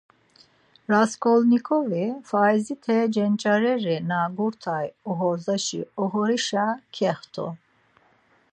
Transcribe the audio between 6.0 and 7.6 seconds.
oxorişa kext̆u.